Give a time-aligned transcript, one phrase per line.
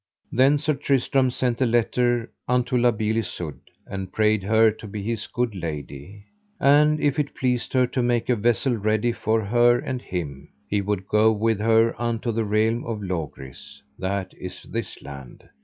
[0.31, 5.03] Then Sir Tristram sent a letter unto La Beale Isoud, and prayed her to be
[5.03, 6.25] his good lady;
[6.59, 10.81] and if it pleased her to make a vessel ready for her and him, he
[10.81, 15.47] would go with her unto the realm of Logris, that is this land.